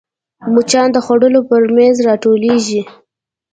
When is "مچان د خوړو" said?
0.53-1.41